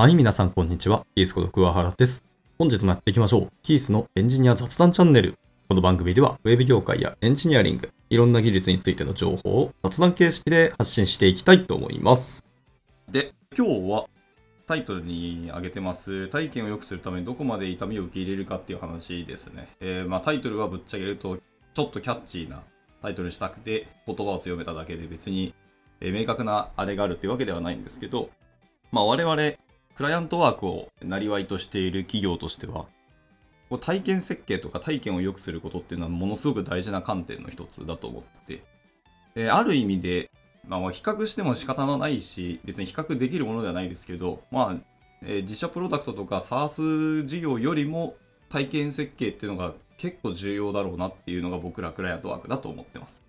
[0.00, 1.04] はい、皆さんこんにちは。
[1.14, 2.24] キースこと桑原です。
[2.58, 3.52] 本日もやっていきましょう。
[3.62, 5.36] キースのエンジニア雑談チャンネル。
[5.68, 12.46] この番組では、ウェブ業界やエンジニアリング、いろんな技術についての情報を雑談形式で発信していきたいと思います。
[13.10, 14.06] で、今日は
[14.66, 19.68] タイトルに挙げてます、体験を良くするためにどこまで痛みを受け入れるかっていう話ですね。
[19.80, 22.62] えーまあ、タイトルはぶっちゃけると、ちょっとキャッチーな
[23.02, 25.52] タイトルしたくて、言葉を強めただけで別に、
[26.00, 28.30] え明確なあれがあるっていうわけではないんですけど、
[28.92, 29.36] まあ、我々、
[29.96, 32.86] クライアントワークをなりわいとしている企業としては、
[33.78, 38.64] 体験設計とか体験を良くすることっていうのはものすごく大事な観点の一つだと思ってて、
[39.36, 40.30] えある意味で、
[40.66, 44.76] まあ、比較しても仕方のないし、別に比較できるものではないですけど、まあ、
[45.22, 48.16] え自社プロダクトとか SaaS 事業よりも
[48.48, 53.22] 体験設計っていうのが結構重要だろうなっていうのが僕らクライアントワークだと思ってます。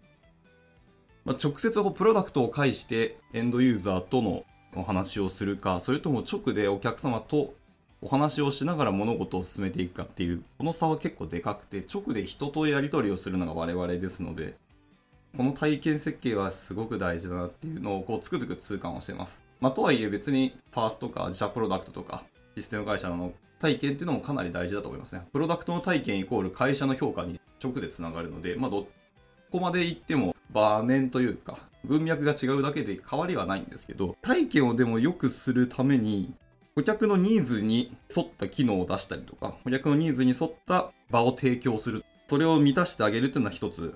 [1.26, 4.44] まあ、直接プロダクトを介してエンドユーザーとの
[4.76, 7.54] お話をするか、それとも直でお客様と
[8.02, 14.56] お話をしながら物事を進めていくかっていう、この差は結構でかくて、直で人とやり取りをするのが我々ですので、
[15.38, 19.42] この体験設計はすごく大事だなっていうのをこうつくづく痛感をしてます。
[19.60, 22.24] まあ、とはいえ別に SaaS とか自社プロダクトとか
[22.58, 25.26] システム会社の体験っていうのもかなり大事だと思いますね。
[25.32, 28.88] プロダクトの体験イコール会社の評価に直でつながるので、まあ、ど
[29.52, 36.34] こまで行っても場面というか文脈が違うだけで変わりはないんですけど、体験をでも良くするために
[36.76, 42.06] 顧客のニーズに沿った機能を出したりとか、顧客のニーズに沿った場を提供する。
[42.28, 43.94] それを満たしてあげるっていうのは一つ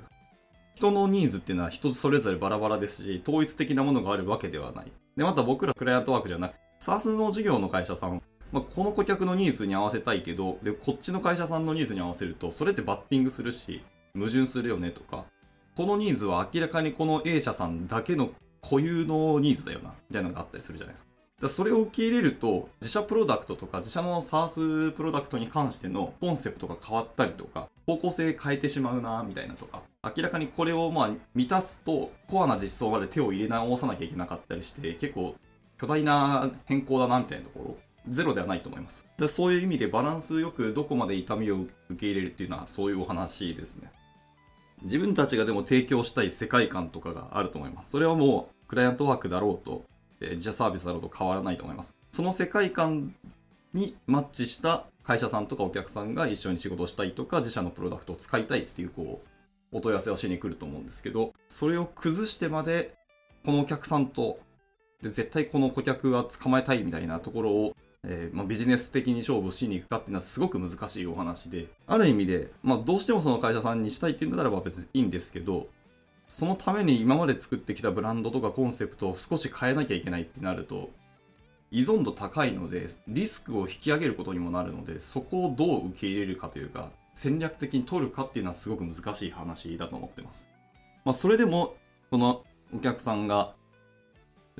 [0.75, 4.91] 人のニーズっていうのは人それぞれバラバラですし、統一的なものがあるわけではない。
[5.15, 13.83] で、また僕らクライアントワークじゃなく、SaaS の事業の会社さん、まあ、この顧客のニーズに合わせたいけど、で、こっちの会社さんのニーズに合わせると、それってバッティングするし、
[14.15, 15.25] 矛盾するよねとか、
[15.75, 18.29] このニーズは明らかにこの A 社さんだけの
[18.61, 21.11] 固有のニーズだよな、みたいなのがあったりするじゃないですか。
[21.41, 29.83] だそれを受け入れると、自社プロダクトとか、自社の SaaS プロダクトに関してのコンセプトが変わったりとか、方向性変えてしまうな、みたいなとか、
[30.15, 35.35] 明らかにこれをまあ満たすと、コアな実装まで手を入れ直さなきゃいけなかったりして、結構
[35.77, 39.05] 巨大な変更だな、みたいなところ、ゼロではないと思います。
[39.17, 41.57] でそういう意味でバランスよくどこまで痛みを
[41.89, 43.91] 受け入れるっていうのは、そういうお話ですね。
[44.85, 47.89] 自分たちがでも提供したい世界観とかがあると思います。
[47.89, 49.83] それはもう、クライアントワークだろうと、
[50.21, 51.93] えー自社サービスだろうと変わらないと思います。
[52.11, 53.13] その世界観
[53.73, 62.93] にマッチした会社さんとかお客さんが一緒に仕事したいとか、自社のプロダクトを使いたいっていう、こう、お問い合わせをしに来ると思うんですけど、それを崩してまで、
[63.43, 64.39] このお客さんと、
[65.01, 67.75] で絶対この顧客は捕まえたいみたいなところを、
[68.07, 75.67] えーまあ、ビジネス的に勝負しに行くかっていうのはすごく難しいお話で、ある意味で、まあ、どうしてもその会社さんにしたいっていうんならば別にいいんですけど、
[76.27, 80.89] そのために今まで作ってきたブランドとかコンセプトを少し変えなきゃいけないってなると、
[81.71, 90.49] 依存度高いので、リスクを引き上げることにもなるので、そこをどう受け入れるかというか、戦略的に取るかっていうのはすごく難しい話だと思ってます。
[91.03, 91.75] まあ、それでも、
[92.11, 92.43] その
[92.73, 93.53] お客さんが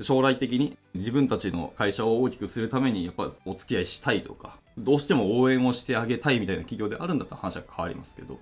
[0.00, 8.38] 将来的に自分たちの会社を大きくするためにやっぱお付き合いしたいとか、どうしても応援をしてあげたいみたいな企業であるんだったら話は変わりますけど、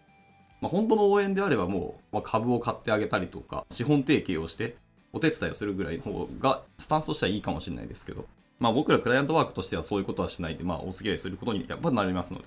[0.60, 4.76] まあ、本当の応援であればもう、まあ、株を買ってあげたりとか、資本提携をして
[5.12, 8.26] お手伝いをするぐらいの方が、スタンスとしてはいいかもしれないですけど、
[8.58, 12.46] まあ僕らクライアントワークとしてはそういうことはしないで、まあお付き合いすることにやっぱなりますので、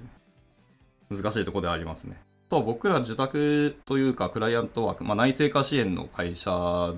[1.09, 2.19] 難しいとこではありますね。
[2.49, 6.93] とは僕ら受託というかクライアントワーク、まあ内製化支援の会社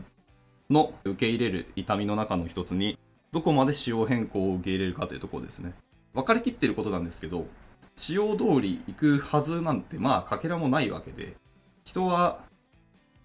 [0.70, 2.98] の受け入れる痛みの中の一つに、
[3.32, 5.74] どこまで仕様変更を受け入れるかというところですね。
[6.14, 7.48] 分かりきってることなんですけど、
[7.96, 11.36] 仕様通り行くはずなんてまあかけらもないわけで、
[11.84, 12.40] 人は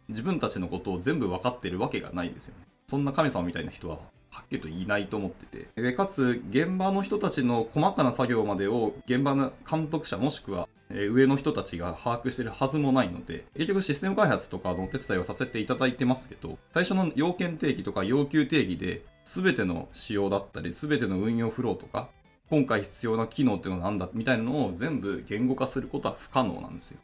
[0.08, 2.66] 自分たちのことを全部分かってるわけがないんですよね。
[2.88, 3.98] そんな神様みたいな人は
[4.30, 5.68] はっきりといないと思ってて。
[5.80, 22.10] で、かつ現場の人たちの細かな作業までを現場の監督者もしくは上の人たちが把握してるはずもないので、結局システム開発とかのお手伝いをさせていただいてますけど、最初の要件定義とか要求定義で、全ての仕様だったり、全ての運用フローとか、
[22.50, 26.98] 今回必要な機能っていうのは何だみたいなのを全部言語化することは不可能なんですよ。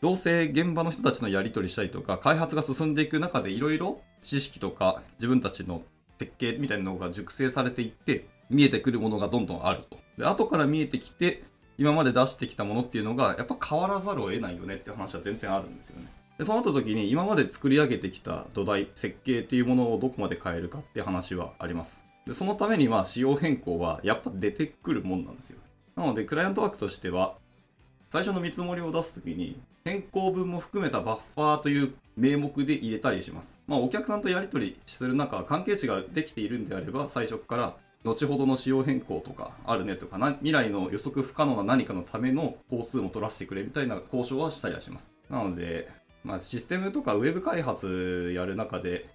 [0.00, 5.82] どうせ現場の人たちのやり取りしたりとか、開発が進んでいく中でいろいろ知識とか自分たちの
[6.18, 9.98] 設計みたいなのが熟成されていって、見えてくるものがどんどんあると。
[10.16, 11.44] で、後から見えてきて、
[11.78, 16.08] 今まで出してきたものっていうのが、やっぱ変わらざるを得ないよねって話は全然あるんですよね。
[16.36, 22.02] で、そうなった時に、今まで作り上げてきた土台、設計っていうものをどこまで変えるかって話はあります。
[22.26, 25.58] で、そのためには仕様変更はやっぱ出てくるもんなんですよ。
[25.96, 27.36] なので、クライアントワークとしては、
[28.10, 33.56] 最初の見積もりを出すときに、変更分も含めたバッファーという名目で入れたりします。
[33.66, 45.08] まあ、お客さんとやり取りする中、関係値ができているんであれば、最初から後ほどの仕様変更とかあるねとかな、未来の予測不可能な何かのための工数も取らせてくれみたいな交渉はしたりはします。
[45.28, 45.88] なので、
[46.24, 49.08] まあ、システムとかウェブ開発やる中で、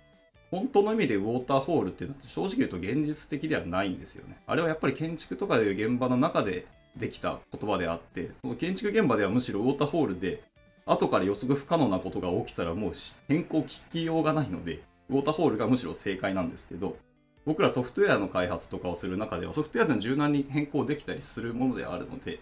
[0.51, 4.37] 本当の意味でウォーターホールっていうのは正直言うと現実的ではないんですよね。
[4.45, 10.43] あれはやっぱり建築とかでいう現場の中でできた言葉であって、その建築現場ではむしろウォーターホールで、
[10.85, 12.93] 後から予測不可能なことが起きたらもう
[13.27, 16.97] 変更聞きようがないので、ウォーターホールがむしろ正解なんですけど、
[17.45, 22.39] 僕らソフトウェアの開発とかをする中では、ソフトウェアで柔軟に変更できたりするものであるので、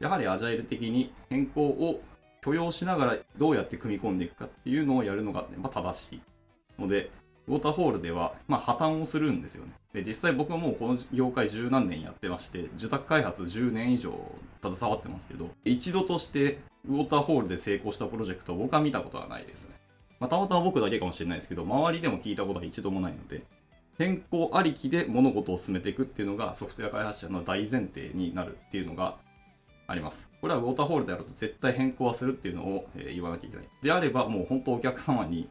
[0.00, 2.02] やはりアジャイル的に変更を
[2.42, 6.22] 許容しながらどうやって組み込んでいくかっていうのをやるのが、まあ、正しい
[6.80, 7.10] ので、
[7.46, 9.72] ウォーターホールでは、まあ、破綻をするんですよね。
[9.92, 14.12] で、実際僕はもうこの業界十何年やってまして、受託開発10年以上
[14.60, 16.58] 携わってますけど、一度として
[16.88, 19.70] ウォーターホールで成功したプロジェクトを僕は見たことはないですね。
[20.18, 23.42] まあ、たまたま僕だけかもしれないですけど、周りでも聞いたことは一度もないので、
[23.98, 29.16] 変更ありきで物事を進めていくっていうのがソフトウェア開発者の大前提になるっていうのが
[29.86, 30.28] あります。
[30.40, 33.68] これはウォーターホールであると絶対変更はするっていうのを、言わなきゃいけない。
[33.82, 35.48] であればもう本当お客様に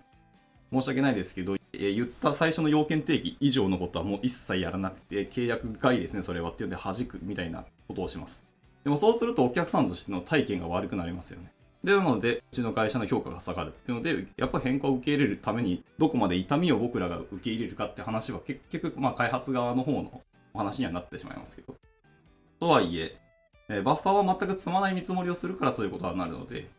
[0.71, 8.41] 申し訳ないですけど、え言った最初の要件定義以上のことはもう一切やらなくて、契約外ですね、それはっていうんで弾くみたいなことをします。
[8.83, 11.51] でもそうするとお客さんとしての体験が悪くなりますよね。
[11.83, 20.21] で、なので、うちの会社の評価が下がるっていうので、やっぱ変更を受け入れるために、どこまで痛みを僕らが受け入れるかって話は結局、まあ開発側の方の
[20.53, 21.75] お話にはなってしまいますけど。
[22.59, 23.17] とはいえ、
[23.69, 26.69] えバッファーは全く積まない見積もりをするからそういうことはなるので、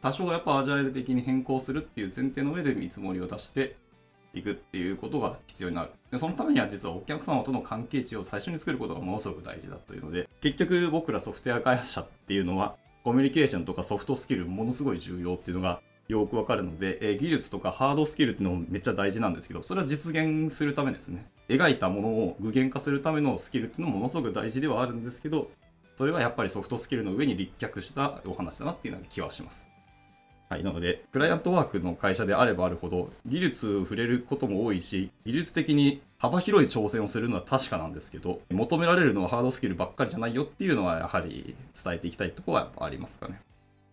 [0.00, 3.76] 多少やっぱアジャイル的に変更するっていう前提の上で見積もりを出して
[4.34, 5.90] いくっていうことが必要になる。
[6.10, 21.26] でそのためには実はお客様との関係値を最初に作ることがものすごく大事だというので、結局僕らソフトウェア開発者っていうのは、コミュニケーションとかソフトスキルものすごい重要っていうのがよくわかるので、えー、技術とかハードスキルっていうのもめっちゃ大事なんですけど、それは実現するためですね。
[21.48, 25.50] 描いたものを具現化するためのスキルっていうのもものすごく大事ではあるんですけど、
[25.96, 29.66] それはやっぱりソフトスキルの上に立脚したお話だなっていうような気はします。
[30.48, 43.40] はい、なので、クライアントワークの会社であればあるほど、技術を触れることも多いし、技術的に幅広い挑戦をするのは確かなんですけど、求められるのはハードスキルばっかりじゃないよっていうのは、やはり伝えていきたいところはやっぱありますかね。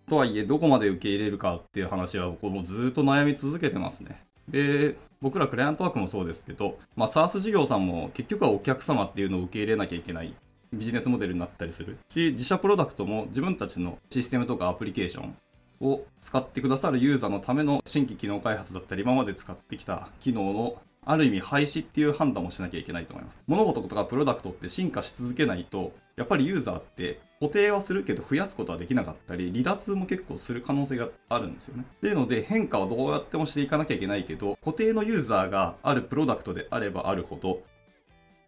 [0.07, 4.21] とはいえ、どこまで受け入れるかっていう話は、僕もずっと悩み続けてますね。
[4.49, 10.33] で、僕らクライアントワークもそうですけど、まあ、SARS 事業さんも結局はお客様っていうのを受け入れなきゃいけない
[10.73, 15.35] ビジネスモデルになったりするし、自社プロダクトも自分たちのシステムとかアプリケーション
[15.81, 23.39] を使ってくださるユーザーのための新規機能開発だったり、今まで使ってきた機能のある意味廃止っていう判断をしなきゃいけないと思います。
[23.47, 31.85] 物事とかプロダクトって進化し続けないと、やっぱりユーザーって固定はするけど増やすことはできなかったり、離脱も結構する可能性があるんですよね。
[31.97, 37.61] っていうので変化はどうやってもしていかなきゃいけないけど、固定のユーザーがあるプロダクトであればあるほど、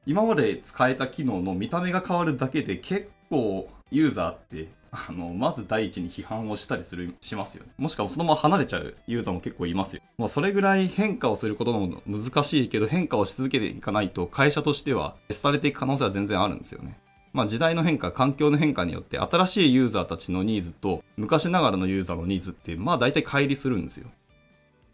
[0.06, 7.72] 今まで使えた機能の見た目が変わるだけで結構ユーザーってあの、まず第一に批判をしたりする、しますよね。
[7.80, 10.04] もしくはそのまま離れちゃうユーザーも結構いますよ。
[10.20, 17.00] まあ、それぐらい変化をすることも難しいけど、変化をし続けていかないと、会社としては、廃れていく可能性は全然あるんですよね。
[17.34, 24.12] まあ、時代の変化、環境の変化によって、新しいユーザーたちのニーズと、昔ながらのユーザーのニーズって、まあ、大体乖離するんですよ。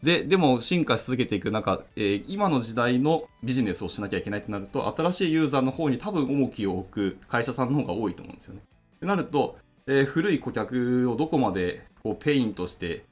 [0.01, 8.61] で、でも進化し続けていく中、えー、今の時代のビジネスをしなきゃいけないとなると、新しいユーザーの方に多分重きを置く会社さんの方が多いと思うんですよね。
[9.01, 9.57] なると、
[9.91, 13.05] えー、古い顧客をどこまでこう pain として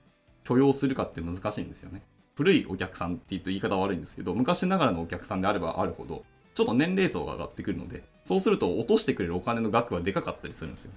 [0.43, 2.03] 許容するかって難しいんですよね。
[2.35, 10.91] 古いお客さんって言うと言い方悪いんですけど、昔ながらのお客さんであればあるほど、ちょっと年齢層が上がってくるので、そうすると落としてくれるお金の額はでかかったりするんですよ。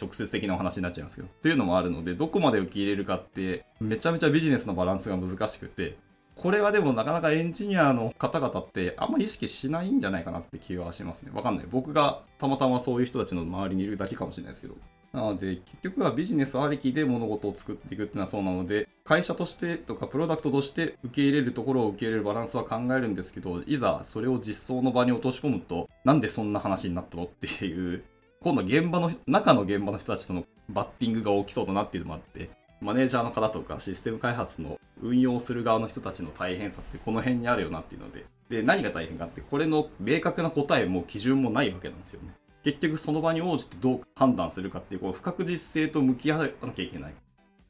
[0.00, 1.28] 直接的なお話になっちゃいますけど。
[1.28, 5.98] っていうのもあるので、どこまで受け入れるかって、めちゃめちゃビジネスのバランスが難しくて、
[6.34, 11.30] これはでもなかなかエンジニアの方々ってあんま意識しないんじゃないかなって気はしますね。
[11.34, 11.66] わかんない。
[11.70, 14.74] 僕がたまたまそういう人たちの周りにいるだけかもしれないですけど。
[15.16, 28.04] なので、結局はビジネスありきで物事を作っていくっていうのはそうなので、会社としてとかプロダクトとして受け入れるところを受け入れるバランスは考えるんですけど、いざそれを実装の場に落とし込むと、なんでそんな話になったのっていう、
[28.42, 32.50] 今度現場の、中の現場の人たちとのバッティングが起きそうだなっていうのもあって、
[32.82, 42.34] マネージャーの方とかシステム開発の運用する側の人たちの大変さってこの辺にあるよなっていうので、で、何が大変かって、これの明確な答えも基準もないわけなんですよね。
[42.66, 47.14] 結局その場に応じてどう判断するかっていうこう不確実性と向き合わなきゃいけない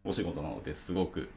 [0.07, 1.29] お仕事なのですごく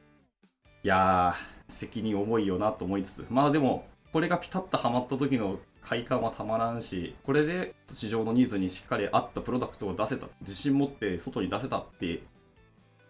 [0.81, 12.21] いやー責任重いよなと思いつつ まあでもこれがピタッとはまった時の快感はたまらんしこれで市場のニーズにしっかり合ったプロダクトを出せた自信持って外に出せたってい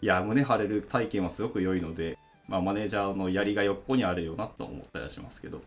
[0.01, 5.61] や胸張れる体験はすごく良いので、まあ、マネージャーのやりがいはここにあるよなと思ったりはしますけど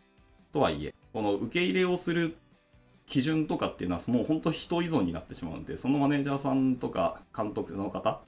[0.51, 2.37] とはいえこの受け入れをする
[3.07, 8.21] 基準とかっていうのはもう本当人依存になってしまうんで、そのマネージャーさんとか監督の方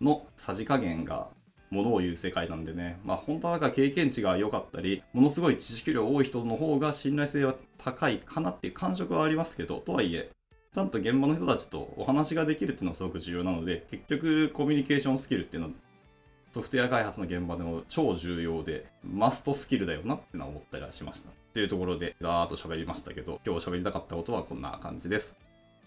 [0.00, 1.28] のさじ加減が
[1.70, 10.30] ものを言う世界なんでね、まあ本当はなんか経験値が良かったり、ものすごい知識量多い人の方が信頼性は高いかなっていう感触はありますけど、とはいえ、
[10.72, 15.74] ちゃんと現場の人たちとお話ができるっていうのはすごく重要なので、結局コミュニケーションスキルっていうのは
[16.52, 21.30] ソフトウェア開発の現場でも超重要で、マストスキルだよなってのは思ったりはしました。
[21.52, 25.36] というところで、ざーっと喋りましたけど、今日喋りたかったことはこんな感じです。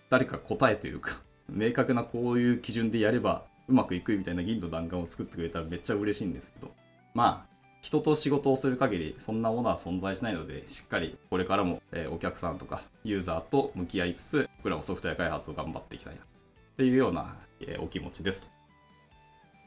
[0.09, 6.71] 誰か答えというか、明確なこういう基準でやればうまくいくみたいな銀の弾丸を作ってくれたらめっちゃ嬉しいんですけど、
[7.13, 7.51] まあ、
[7.81, 16.25] 人と仕事をする限りそんなものは存在しないので、しっかりこれからも、えお客さんとかユーザーと向き合いつつ、僕らもソフトウェア開発を頑張っていきたいなっ
[16.77, 18.47] ていうような、えお気持ちです。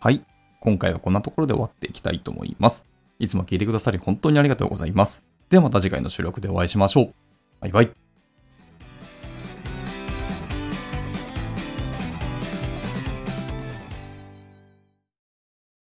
[0.00, 0.24] はい。
[0.64, 2.84] 今回はこんなところで終わっていきたいと思います。
[3.18, 5.22] いつも聞いてくださり本当にありがとうございます。
[5.50, 7.14] ではまた次回の収録でお会いしましょう。
[7.60, 8.03] バイバイ。